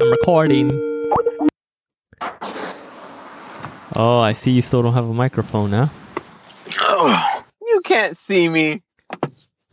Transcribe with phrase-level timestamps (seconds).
[0.00, 0.70] I'm recording.
[3.94, 5.90] Oh, I see you still don't have a microphone now,
[6.80, 8.82] Oh, you can't see me.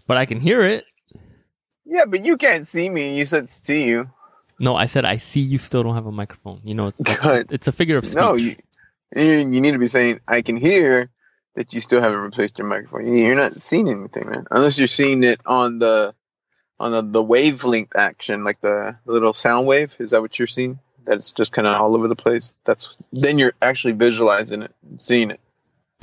[0.07, 0.85] but I can hear it.
[1.85, 3.17] Yeah, but you can't see me.
[3.17, 4.09] You said see you.
[4.59, 6.61] No, I said I see you still don't have a microphone.
[6.63, 8.15] You know, it's like, it's a figure of speech.
[8.15, 8.53] No, you
[9.15, 11.09] you need to be saying I can hear
[11.55, 13.13] that you still haven't replaced your microphone.
[13.15, 14.45] You're not seeing anything, man.
[14.49, 16.15] Unless you're seeing it on the
[16.83, 19.95] on the, the wavelength action, like the little sound wave.
[19.99, 20.79] Is that what you're seeing?
[21.05, 22.51] That it's just kind of all over the place.
[22.65, 25.39] That's then you're actually visualizing it, and seeing it.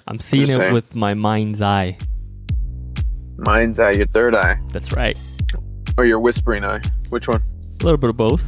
[0.06, 0.72] I'm seeing it saying.
[0.72, 1.98] with my mind's eye.
[3.36, 5.18] Mind's eye, your third eye, That's right.
[5.96, 6.80] or your whispering eye.
[7.10, 7.42] Which one?
[7.80, 8.42] A little bit of both.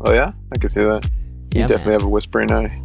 [0.00, 1.08] Oh yeah, I can see that.
[1.54, 1.92] You definitely man.
[1.92, 2.81] have a whispering eye.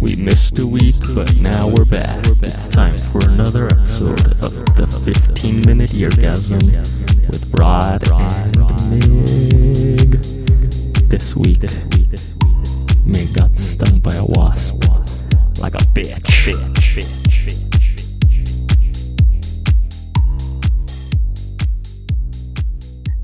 [0.00, 2.26] We missed a week, but now we're back.
[2.42, 6.60] It's time for another episode of the 15 minute eargasm
[7.26, 8.56] with Rod and
[8.90, 10.20] Mig.
[11.08, 11.62] This week,
[13.06, 14.84] Mig got stung by a wasp
[15.60, 16.52] like a bitch.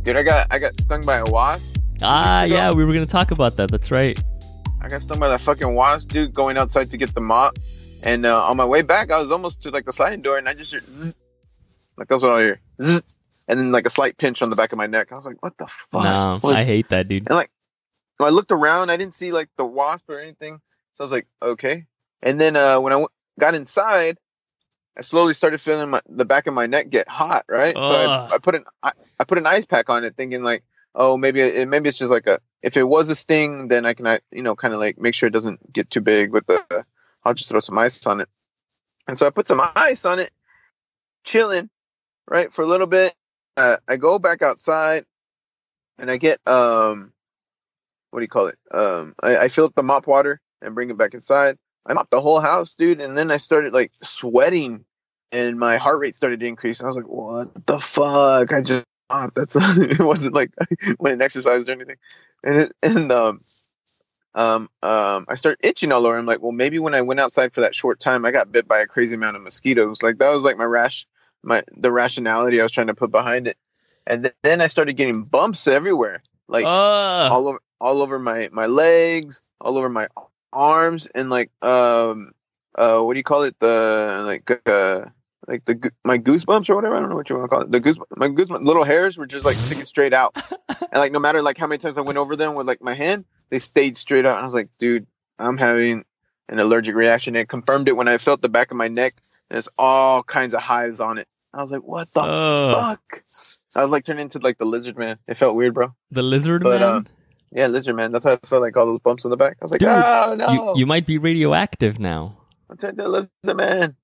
[0.03, 1.77] Dude, I got I got stung by a wasp.
[2.03, 3.71] Ah, yeah, we were gonna talk about that.
[3.71, 4.19] That's right.
[4.93, 7.59] I got stung by that fucking wasp, dude, going outside to get the mop.
[8.03, 10.47] And uh, on my way back, I was almost to like the sliding door, and
[10.47, 11.15] I just heard zzz.
[11.97, 13.15] like that's what I hear, zzz.
[13.49, 15.11] and then like a slight pinch on the back of my neck.
[15.11, 17.23] I was like, "What the fuck?" No, What I hate that, dude.
[17.27, 17.49] And like,
[18.21, 20.61] I looked around, I didn't see like the wasp or anything.
[20.97, 21.87] So I was like, "Okay."
[22.23, 23.09] And then uh, when I w-
[23.41, 24.19] got inside,
[24.95, 27.47] I slowly started feeling my, the back of my neck get hot.
[27.49, 30.43] Right, so I, I put an I, I put an ice pack on it, thinking
[30.43, 33.87] like, "Oh, maybe it, maybe it's just like a if it was a sting, then
[33.87, 36.47] I can you know kind of like make sure it doesn't get too big with
[36.47, 36.85] the.
[37.25, 38.29] I'll just throw some ice on it."
[39.07, 40.33] And so I put some ice on it,
[41.25, 41.71] chilling,
[42.29, 43.15] right for a little bit.
[43.57, 45.05] Uh, I go back outside,
[45.99, 47.13] and I get um,
[48.11, 48.59] what do you call it?
[48.73, 51.59] Um, I, I fill up the mop water and bring it back inside.
[51.85, 54.85] I mopped the whole house, dude, and then I started like sweating,
[55.33, 56.83] and my heart rate started to increase.
[56.83, 58.85] I was like, "What the fuck?" I just
[59.35, 60.67] That's it wasn't like I
[60.99, 61.97] went and exercised or anything,
[62.45, 63.39] and it, and um.
[64.35, 66.17] Um, um, I start itching all over.
[66.17, 68.67] I'm like, well, maybe when I went outside for that short time, I got bit
[68.67, 70.03] by a crazy amount of mosquitoes.
[70.03, 71.07] Like that was like my rash,
[71.43, 73.59] my the rationality I was trying to put behind it.
[74.07, 77.33] And th- then I started getting bumps everywhere, like Ugh.
[77.33, 80.09] all over all over my my legs, all over my
[80.53, 82.33] arms, and like um
[82.75, 83.57] uh what do you call it?
[83.61, 85.07] The like uh
[85.49, 86.97] like the my goosebumps or whatever.
[86.97, 87.73] I don't know what you want to call it.
[87.73, 90.37] The goose my goosebumps little hairs were just like sticking straight out,
[90.69, 92.95] and like no matter like how many times I went over them with like my
[92.95, 94.37] hand, they stayed straight out.
[94.37, 95.07] And I was like, dude,
[95.39, 96.05] I'm having
[96.49, 97.35] an allergic reaction.
[97.37, 99.15] It confirmed it when I felt the back of my neck.
[99.49, 101.29] There's all kinds of hives on it.
[101.55, 102.75] I was like, what the Ugh.
[102.75, 103.23] fuck?
[103.75, 105.19] I was like turning into like the lizard man.
[105.27, 105.95] It felt weird, bro.
[106.11, 106.95] The lizard But, man.
[106.95, 107.03] uh,
[107.53, 108.13] Yeah, lizard man.
[108.13, 109.57] That's how I felt like all those bumps in the back.
[109.61, 112.37] I was like, Dude, oh no, you, you might be radioactive now.
[112.71, 113.97] I'm the lizard man.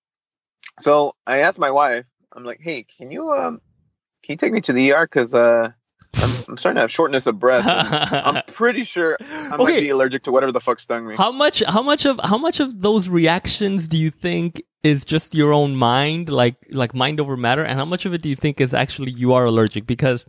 [0.80, 2.04] So I asked my wife.
[2.32, 3.60] I'm like, hey, can you um,
[4.22, 5.06] can you take me to the ER?
[5.06, 5.70] Cause uh,
[6.14, 7.64] I'm, I'm starting to have shortness of breath.
[7.66, 9.80] I'm pretty sure I might Okay.
[9.80, 11.16] be allergic to whatever the fuck stung me.
[11.16, 15.34] How much how much of how much of those reactions do you think is just
[15.34, 18.36] your own mind, like like mind over matter, and how much of it do you
[18.36, 19.86] think is actually you are allergic?
[19.86, 20.26] Because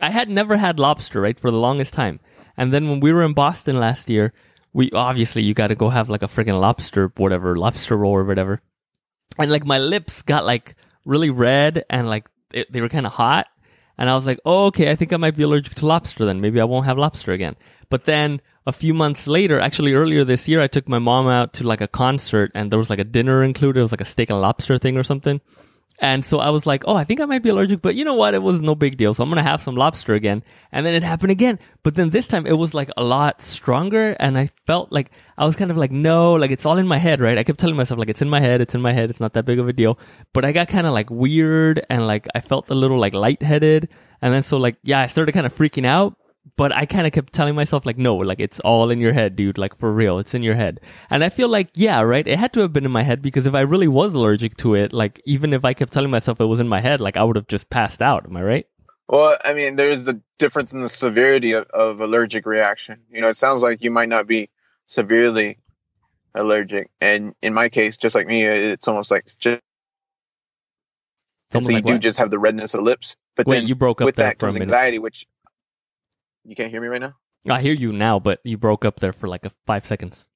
[0.00, 2.20] I had never had lobster, right, for the longest time.
[2.56, 4.32] And then when we were in Boston last year,
[4.72, 8.62] we obviously you gotta go have like a freaking lobster, whatever, lobster roll or whatever.
[9.42, 13.12] And like my lips got like really red and like it, they were kind of
[13.12, 13.46] hot.
[13.98, 16.40] And I was like, oh, okay, I think I might be allergic to lobster then.
[16.40, 17.56] Maybe I won't have lobster again.
[17.90, 21.52] But then a few months later, actually earlier this year, I took my mom out
[21.54, 23.80] to like a concert and there was like a dinner included.
[23.80, 25.40] It was like a steak and lobster thing or something.
[26.02, 28.14] And so I was like, oh, I think I might be allergic, but you know
[28.14, 28.32] what?
[28.32, 29.12] It was no big deal.
[29.12, 30.42] So I'm going to have some lobster again.
[30.72, 31.58] And then it happened again.
[31.82, 34.16] But then this time it was like a lot stronger.
[34.18, 36.96] And I felt like I was kind of like, no, like it's all in my
[36.96, 37.36] head, right?
[37.36, 38.62] I kept telling myself like, it's in my head.
[38.62, 39.10] It's in my head.
[39.10, 39.98] It's not that big of a deal.
[40.32, 43.90] But I got kind of like weird and like I felt a little like lightheaded.
[44.22, 46.16] And then so like, yeah, I started kind of freaking out.
[46.56, 49.36] But I kind of kept telling myself like, no, like it's all in your head,
[49.36, 49.58] dude.
[49.58, 50.80] Like for real, it's in your head.
[51.10, 52.26] And I feel like, yeah, right.
[52.26, 54.74] It had to have been in my head because if I really was allergic to
[54.74, 57.24] it, like even if I kept telling myself it was in my head, like I
[57.24, 58.26] would have just passed out.
[58.26, 58.66] Am I right?
[59.10, 63.00] Well, I mean, there's a difference in the severity of, of allergic reaction.
[63.10, 64.50] You know, it sounds like you might not be
[64.86, 65.58] severely
[66.32, 69.60] allergic, and in my case, just like me, it's almost like it's just
[71.52, 72.02] almost so you like do what?
[72.02, 73.16] just have the redness of lips.
[73.34, 74.68] But Wait, then you broke up with that comes minute.
[74.68, 75.26] anxiety, which
[76.44, 77.14] you can't hear me right now.
[77.48, 80.28] I hear you now, but you broke up there for like a five seconds.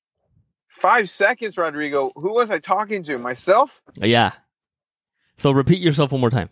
[0.69, 2.13] Five seconds, Rodrigo.
[2.17, 3.19] Who was I talking to?
[3.19, 3.81] Myself?
[3.97, 4.33] Yeah.
[5.37, 6.49] So repeat yourself one more time.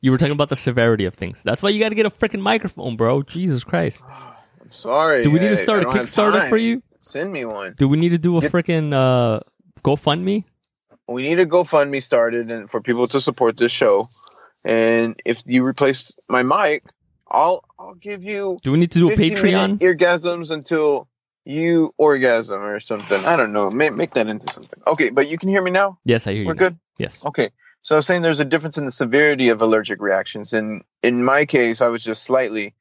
[0.00, 1.40] You were talking about the severity of things.
[1.44, 3.22] That's why you got to get a freaking microphone, bro.
[3.22, 4.04] Jesus Christ.
[4.60, 5.22] I'm sorry.
[5.22, 6.82] Do we need to start a Kickstarter for you?
[7.00, 7.74] Send me one.
[7.78, 9.40] Do we need to do a freaking uh,
[9.84, 10.44] GoFundMe?
[11.06, 14.04] We need a GoFundMe started and for people to support this show.
[14.64, 16.82] And if you replace my mic,
[17.28, 19.78] I'll I'll give you Do we need to do a Patreon?
[19.78, 21.08] orgasms until
[21.44, 23.24] you orgasm or something.
[23.24, 23.70] I don't know.
[23.70, 24.82] Make, make that into something.
[24.86, 25.98] Okay, but you can hear me now.
[26.04, 26.46] Yes, I hear you.
[26.46, 26.58] We're now.
[26.58, 26.78] good.
[26.98, 27.24] Yes.
[27.24, 27.50] Okay.
[27.82, 30.52] So I was saying there's a difference in the severity of allergic reactions.
[30.52, 32.74] And in my case, I was just slightly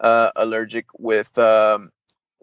[0.00, 1.92] uh, allergic with um,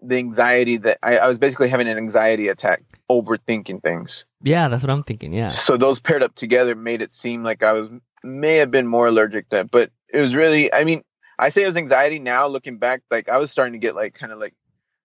[0.00, 4.26] the anxiety that I, I was basically having an anxiety attack, overthinking things.
[4.42, 5.32] Yeah, that's what I'm thinking.
[5.32, 5.48] Yeah.
[5.48, 7.90] So those paired up together made it seem like I was
[8.22, 11.02] may have been more allergic then, but it was really, I mean,
[11.38, 14.14] I say it was anxiety now looking back, like I was starting to get like
[14.14, 14.54] kind of like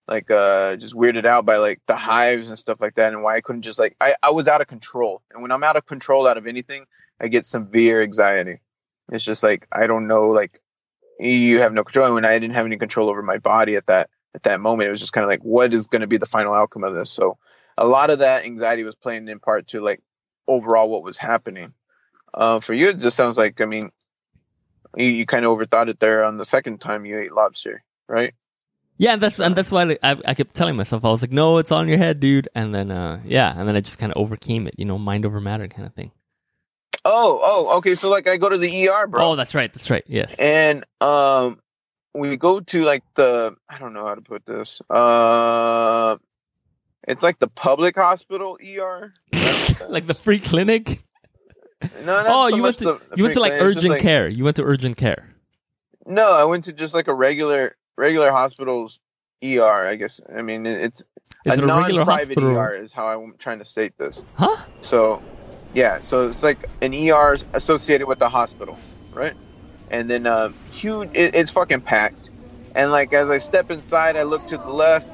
[0.08, 3.36] like uh just weirded out by like the hives and stuff like that and why
[3.36, 5.22] I couldn't just like I, I was out of control.
[5.32, 6.86] And when I'm out of control out of anything,
[7.20, 8.60] I get severe anxiety.
[9.12, 10.60] It's just like I don't know like
[11.18, 13.86] you have no control and when I didn't have any control over my body at
[13.86, 16.16] that at that moment, it was just kind of like what is going to be
[16.16, 17.10] the final outcome of this.
[17.10, 17.38] So
[17.76, 20.00] a lot of that anxiety was playing in part to like
[20.46, 21.72] overall what was happening.
[22.32, 23.90] Uh, for you, it just sounds like I mean,
[24.96, 28.32] you, you kind of overthought it there on the second time you ate lobster, right?
[28.98, 31.56] Yeah, and that's and that's why I, I kept telling myself I was like, no,
[31.56, 32.48] it's on your head, dude.
[32.54, 35.24] And then uh, yeah, and then I just kind of overcame it, you know, mind
[35.24, 36.10] over matter kind of thing.
[37.02, 37.94] Oh, oh, okay.
[37.94, 40.04] So like I go to the ER, bro, Oh, that's right, that's right.
[40.06, 40.34] Yes.
[40.38, 41.58] and um,
[42.14, 44.82] we go to like the I don't know how to put this.
[44.90, 46.18] Uh,
[47.08, 49.12] it's like the public hospital ER.
[49.88, 51.00] like the free clinic.
[52.04, 53.92] No, Oh, so you went to the- you went to like clinic, it's just, urgent
[53.94, 54.28] like- care.
[54.28, 55.28] You went to urgent care.
[56.06, 58.98] No, I went to just like a regular regular hospital's
[59.42, 59.86] ER.
[59.86, 60.20] I guess.
[60.34, 61.06] I mean, it's Is
[61.46, 62.38] a it a non-private?
[62.38, 64.22] ER is how I'm trying to state this.
[64.34, 64.56] Huh?
[64.82, 65.22] So,
[65.74, 68.76] yeah, so it's like an ER associated with the hospital,
[69.12, 69.34] right?
[69.90, 72.30] And then uh, huge, it, it's fucking packed.
[72.74, 75.08] And like as I step inside, I look to the left,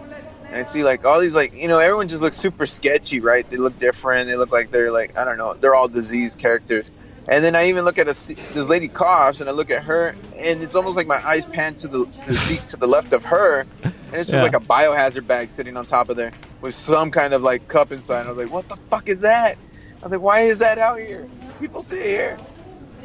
[0.51, 3.49] and I see like all these like you know everyone just looks super sketchy, right?
[3.49, 4.29] They look different.
[4.29, 6.91] They look like they're like I don't know, they're all disease characters.
[7.29, 8.15] And then I even look at a,
[8.53, 11.75] this lady coughs, and I look at her, and it's almost like my eyes pan
[11.77, 14.43] to the, to the seat to the left of her, and it's just Yeah.
[14.43, 17.91] like a biohazard bag sitting on top of there with some kind of like cup
[17.91, 18.27] inside.
[18.27, 19.57] I was like, what the fuck is that?
[19.57, 21.27] I was like, why is that out here?
[21.59, 22.39] People sit here.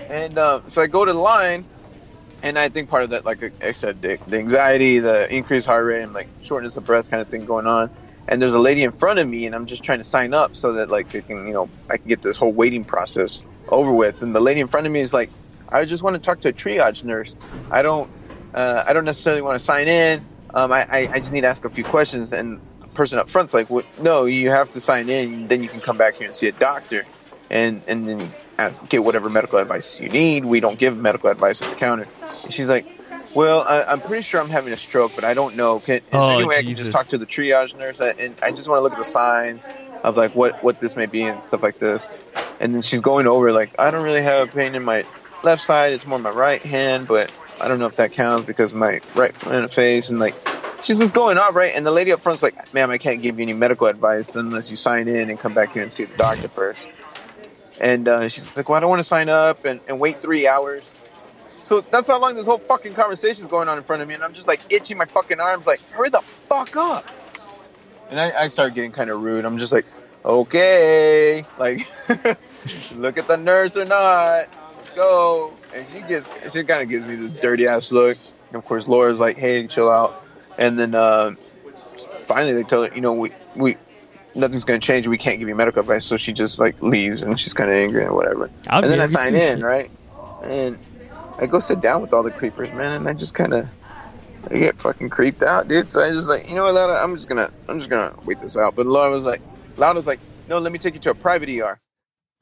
[0.07, 1.65] And uh, so I go to the line,
[2.43, 5.85] and I think part of that, like I said, the, the anxiety, the increased heart
[5.85, 7.89] rate, and like shortness of breath kind of thing going on.
[8.27, 10.55] And there's a lady in front of me, and I'm just trying to sign up
[10.55, 13.91] so that like they can, you know, I can get this whole waiting process over
[13.91, 14.21] with.
[14.21, 15.29] And the lady in front of me is like,
[15.69, 17.35] I just want to talk to a triage nurse.
[17.69, 18.09] I don't,
[18.53, 20.25] uh, I don't necessarily want to sign in.
[20.53, 22.33] Um, I, I, I just need to ask a few questions.
[22.33, 25.47] And the person up front's like, what, no, you have to sign in.
[25.47, 27.05] Then you can come back here and see a doctor,
[27.49, 28.31] and and then
[28.89, 30.45] get whatever medical advice you need.
[30.45, 32.07] We don't give medical advice at the counter.
[32.43, 32.85] And she's like,
[33.33, 35.79] well, I, I'm pretty sure I'm having a stroke, but I don't know.
[35.79, 37.99] Can, is there Oh, any way I can just talk to the triage nurse?
[37.99, 39.69] And I just want to look at the signs
[40.03, 42.07] of like what what this may be and stuff like this.
[42.59, 45.05] And then she's going over like, I don't really have pain in my
[45.43, 45.93] left side.
[45.93, 49.35] It's more my right hand, but I don't know if that counts because my right
[49.35, 50.35] front of face and like
[50.83, 51.73] she's what's going on, right?
[51.75, 54.71] And the lady up front's like, ma'am, I can't give you any medical advice unless
[54.71, 56.85] you sign in and come back here and see the doctor first.
[57.81, 60.47] And uh, she's like, well, I don't want to sign up and, and wait three
[60.47, 60.93] hours.
[61.61, 64.13] So that's how long this whole fucking conversation is going on in front of me.
[64.13, 67.09] And I'm just like itching my fucking arms, like, hurry the fuck up.
[68.11, 69.45] And I, I start getting kind of rude.
[69.45, 69.85] I'm just like,
[70.23, 71.79] okay, like,
[72.95, 74.47] look at the nurse or not.
[74.95, 75.51] Go.
[75.73, 78.19] And she gets, she kind of gives me this dirty ass look.
[78.49, 80.23] And of course, Laura's like, hey, chill out.
[80.59, 81.31] And then uh,
[82.25, 83.77] finally they tell her, you know, we, we,
[84.35, 85.07] nothing's going to change.
[85.07, 86.05] We can't give you medical advice.
[86.05, 88.49] So she just like leaves and she's kind of angry and whatever.
[88.67, 89.89] I'll and then I sign in, right?
[90.43, 90.77] And
[91.37, 93.67] I go sit down with all the creepers, man, and I just kind of
[94.49, 95.89] I get fucking creeped out, dude.
[95.89, 98.39] So I just like, you know what, Laura, I'm just gonna I'm just gonna wait
[98.39, 98.75] this out.
[98.75, 99.41] But Laura was like,
[99.77, 101.77] Laura's like, no, let me take you to a private ER.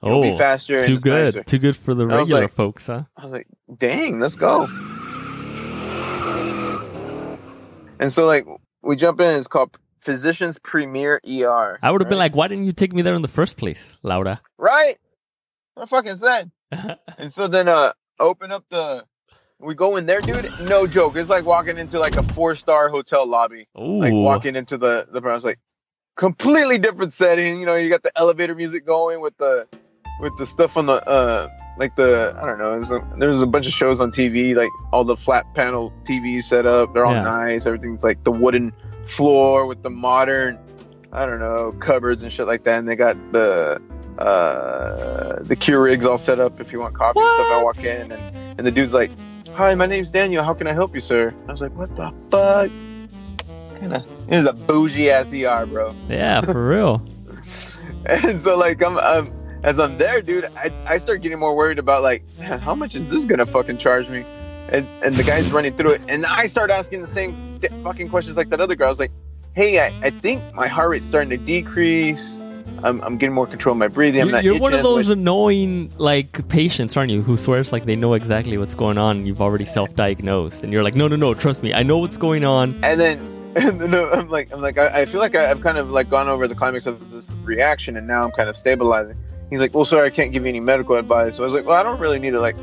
[0.01, 0.81] It'll Oh, be faster.
[0.83, 1.25] too good.
[1.25, 3.03] nicer." Too good for the And was regular like- folks, huh?
[3.17, 4.67] I was like, dang, let's go.
[7.99, 8.47] And so like
[8.81, 9.33] we jump in.
[9.37, 9.77] It's called
[10.09, 11.77] Physicians Premier ER.
[11.83, 13.95] I would have been like, why didn't you take me there in the first place,
[14.01, 14.41] Laura?
[14.57, 14.97] right.
[15.75, 16.49] What fucking said.
[17.19, 19.05] And so then uh open up the
[19.59, 20.49] we go in there, dude.
[20.67, 21.15] No joke.
[21.15, 23.67] It's like walking into like a four star hotel lobby.
[23.79, 23.99] Ooh.
[23.99, 25.59] Like walking into the the I was like
[26.17, 27.59] completely different setting.
[27.59, 29.67] You know, you got the elevator music going with the
[30.21, 31.49] with the stuff on the uh
[31.79, 32.71] like the I don't know.
[32.71, 36.43] There's a, there's a bunch of shows on TV, like all the flat panel TVs
[36.43, 36.93] set up.
[36.93, 37.23] They're all Yeah.
[37.23, 37.65] nice.
[37.65, 38.73] Everything's like the wooden
[39.05, 40.59] floor with the modern
[41.11, 42.77] I don't know cupboards and shit like that.
[42.79, 43.81] And they got the
[44.19, 47.47] uh the Keurigs all set up if you want coffee and stuff.
[47.49, 47.77] I What?
[47.77, 49.09] walk in and and the dude's like,
[49.53, 50.43] "Hi, my name's Daniel.
[50.43, 52.69] How can I help you, sir?" I was like, "What the fuck?"
[53.79, 54.05] Kind of.
[54.27, 55.95] This is a bougie ass ER, bro.
[56.09, 57.01] Yeah, for real.
[58.05, 59.31] And so like I'm, um,
[59.63, 62.95] as I'm there, dude, I, I start getting more worried about like, man, how much
[62.95, 64.25] is this gonna fucking charge me?
[64.69, 68.09] And and the guy's running through it, and I start asking the same di- fucking
[68.09, 68.87] questions like that other girl.
[68.87, 69.11] I was like,
[69.53, 72.39] hey, I, I think my heart rate's starting to decrease.
[72.83, 74.21] I'm, I'm getting more control of my breathing.
[74.21, 77.21] I'm You're, not you're one of those annoying like patients, aren't you?
[77.21, 79.17] Who swears like they know exactly what's going on.
[79.17, 82.17] and You've already self-diagnosed, and you're like, no, no, no, trust me, I know what's
[82.17, 82.79] going on.
[82.83, 83.19] And then
[83.55, 86.09] and then I'm like I'm like I, I feel like I, I've kind of like
[86.09, 89.17] gone over the climax of this reaction, and now I'm kind of stabilizing.
[89.49, 91.37] He's like, well, sorry, I can't give you any medical advice.
[91.37, 92.55] So I was like, well, I don't really need to like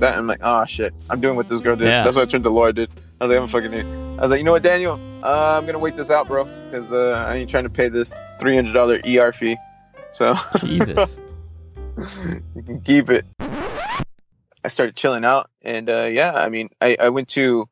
[0.00, 0.14] that.
[0.14, 1.86] I'm like, oh shit, I'm doing what this girl did.
[1.86, 2.04] Yeah.
[2.04, 2.90] That's why I turned to Laura did.
[3.20, 3.86] I was like, I'm a fucking idiot.
[4.18, 6.92] I was like, you know what, Daniel, uh, I'm gonna wait this out, bro, because
[6.92, 9.56] uh, I ain't trying to pay this three hundred dollar ER fee.
[10.12, 11.18] So Jesus.
[12.54, 13.24] you can keep it.
[13.40, 17.68] I started chilling out, and uh, yeah, I mean, I, I went to.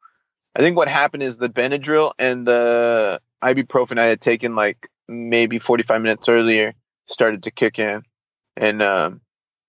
[0.55, 5.59] I think what happened is the Benadryl and the ibuprofen I had taken like maybe
[5.59, 6.75] 45 minutes earlier
[7.07, 8.03] started to kick in,
[8.57, 9.21] and um,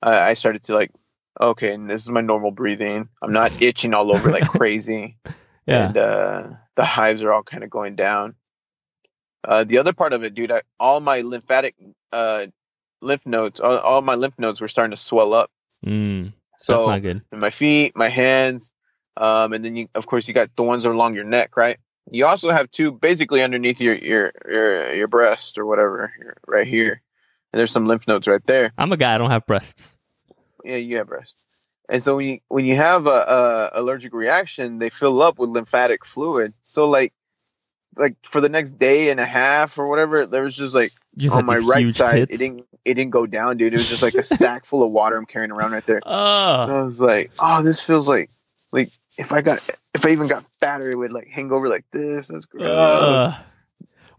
[0.02, 0.92] I, I started to like,
[1.40, 3.10] okay, and this is my normal breathing.
[3.22, 5.18] I'm not itching all over like crazy,
[5.66, 5.88] Yeah.
[5.88, 6.44] and uh,
[6.76, 8.36] the hives are all kind of going down.
[9.44, 11.76] Uh, the other part of it, dude, I, all my lymphatic
[12.12, 12.48] uh,
[13.02, 15.50] lymph nodes, all, all my lymph nodes were starting to swell up.
[15.86, 17.22] Mm, So not good.
[17.32, 18.72] in my feet, my hands,
[19.16, 21.78] um, and then you, of course, you got the ones along your neck, right?
[22.12, 26.14] You also have two basically underneath your your your, your breast or whatever,
[26.48, 27.02] right here.
[27.54, 28.74] And there's some lymph nodes right there.
[28.78, 29.16] I'm a guy.
[29.16, 29.94] I don't have breasts.
[30.64, 31.46] Yeah, you have breasts.
[31.90, 35.50] And so when you when you have a, a allergic reaction, they fill up with
[35.50, 36.54] lymphatic fluid.
[36.64, 37.14] So like
[37.96, 41.34] like for the next day and a half or whatever, there was just like just
[41.34, 42.36] on my right side, tits.
[42.36, 43.74] it didn't it didn't go down, dude.
[43.74, 46.02] It was just like a sack full of water I'm carrying around right there.
[46.06, 46.70] And Ugh.
[46.70, 48.30] I was like, oh, this feels like
[48.72, 51.86] like if I got if I even got fatter, it would like hang over like
[51.92, 52.28] this.
[52.28, 52.68] That's gross.
[52.70, 53.46] Ugh.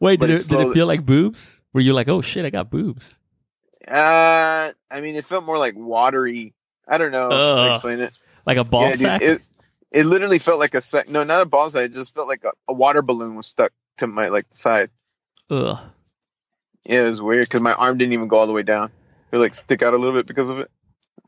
[0.00, 1.57] Wait, But did it, it's did it feel like boobs?
[1.78, 3.16] Were you like, oh shit, I got boobs?
[3.86, 6.52] Uh, I mean, it felt more like watery.
[6.88, 8.18] I don't know how to explain it.
[8.44, 9.22] Like a ball yeah, dude, sack?
[9.22, 9.42] it
[9.92, 11.08] it literally felt like a sack.
[11.08, 11.84] No, not a ball sack.
[11.84, 14.90] It just felt like a, a water balloon was stuck to my like side.
[15.50, 15.78] Ugh.
[16.84, 18.90] Yeah, it was weird because my arm didn't even go all the way down.
[19.30, 20.72] It would, like stick out a little bit because of it.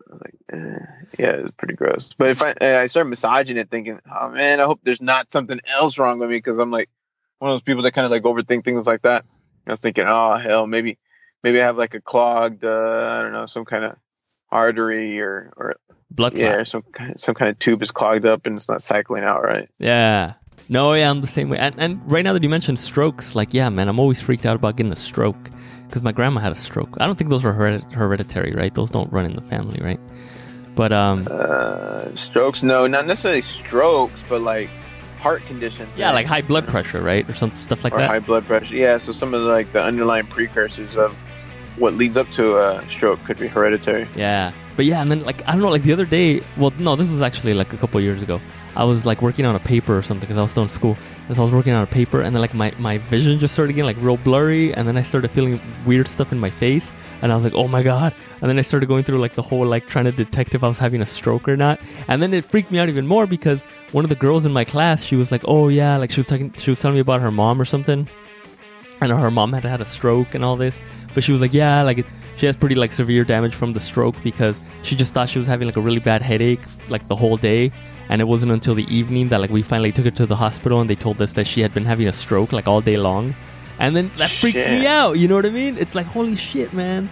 [0.09, 0.79] I was like, eh.
[1.17, 2.13] yeah, it was pretty gross.
[2.19, 5.61] But if I I started massaging it, thinking, oh man, I hope there's not something
[5.73, 6.91] else wrong with me because I'm like
[7.39, 9.25] one of those people that kind of like overthink things like that.
[9.71, 10.99] I was thinking, oh hell, maybe
[11.43, 12.69] maybe I have like a clogged, uh,
[13.19, 13.97] I don't know, some kind of
[14.51, 15.77] artery or or
[16.11, 16.43] Blood clot.
[16.43, 19.43] yeah, some kind some kind of tube is clogged up and it's not cycling out
[19.45, 19.69] right.
[19.79, 20.35] Yeah.
[20.69, 21.59] No, yeah, I'm the same way.
[21.59, 24.55] And, and right now that you mentioned strokes, like, yeah, man, I'm always freaked out
[24.57, 25.51] about getting a stroke
[25.89, 26.97] because my grandma had a stroke.
[27.01, 28.73] I don't think those are heredit- hereditary, right?
[28.73, 29.99] Those don't run in the family, right?
[30.77, 32.63] But um, Uh, strokes?
[32.63, 34.71] No, not necessarily strokes, but like
[35.21, 35.97] heart conditions.
[35.97, 36.15] yeah, man.
[36.15, 38.09] like high blood pressure, right, or some stuff like or that.
[38.09, 38.75] high blood pressure.
[38.75, 41.17] Yeah, so some of the, like the underlying precursors of
[41.77, 44.09] what leads up to a stroke could be hereditary.
[44.15, 44.53] Yeah.
[44.77, 46.43] But yeah, and then like I don't know, like the other day.
[46.57, 48.41] Well, no, this was actually like a couple years ago.
[48.77, 50.97] I was like working on a paper or something because I was still in school.
[51.27, 53.53] And so I was working on a paper, and then like my my vision just
[53.53, 56.91] started getting like real blurry, and then I started feeling weird stuff in my face,
[57.21, 58.15] and I was like, oh my god.
[58.41, 60.69] And then I started going through like the whole like trying to detect if I
[60.69, 61.79] was having a stroke or not.
[62.09, 64.65] And then it freaked me out even more because one of the girls in my
[64.65, 67.21] class, she was like, oh yeah, like she was talking, she was telling me about
[67.21, 68.09] her mom or something
[69.01, 70.79] and her mom had had a stroke and all this.
[71.15, 72.07] But she was like, yeah, like it,
[72.37, 75.49] she has pretty like severe damage from the stroke because she just thought she was
[75.49, 77.73] having like a really bad headache like the whole day.
[78.09, 80.81] And it wasn't until the evening that like we finally took her to the hospital
[80.81, 83.35] and they told us that she had been having a stroke like all day long.
[83.79, 85.19] And then that freaks me out.
[85.19, 85.79] You know what I mean?
[85.79, 87.09] It's like holy shit, man.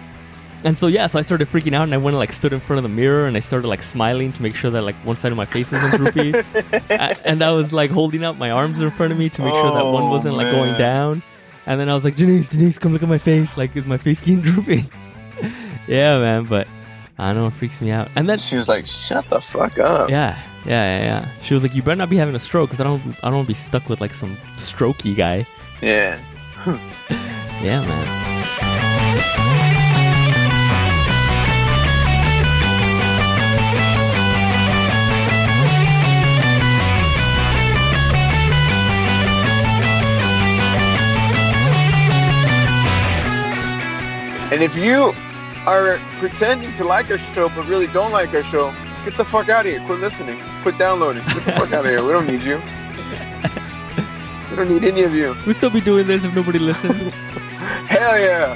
[0.63, 2.59] And so yeah, so I started freaking out and I went and like stood in
[2.59, 5.15] front of the mirror and I started like smiling to make sure that like one
[5.15, 6.33] side of my face wasn't droopy.
[6.89, 9.53] A- and I was like holding out my arms in front of me to make
[9.53, 11.23] sure that one oh, wasn't like going down.
[11.65, 13.55] And then I was like, Janice, Janice, come look at my face.
[13.55, 14.85] Like, is my face getting droopy?
[15.87, 16.45] yeah, man.
[16.45, 16.67] But
[17.17, 18.09] I don't know, it freaks me out.
[18.15, 21.29] And then She was like, "Shut the fuck up." yeah, yeah, yeah, yeah.
[21.43, 23.35] She was like, you better not be having a stroke because I don't, I don't
[23.35, 25.45] want to be stuck with like some strokey guy.
[25.81, 26.19] Yeah.
[27.61, 28.28] Yeah, man.
[44.51, 45.13] And if you
[45.65, 48.73] are pretending to like our show but really don't like our show,
[49.05, 49.81] get the fuck out of here.
[49.85, 50.41] Quit listening.
[50.63, 51.23] Quit downloading.
[51.25, 52.03] Get the fuck out of here.
[52.03, 52.61] We don't need you.
[54.49, 55.35] We don't need any of you.
[55.45, 57.13] We'd still be doing this if nobody listened.
[57.93, 58.55] Hell yeah.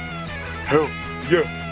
[0.66, 0.90] Hell
[1.30, 1.64] yeah.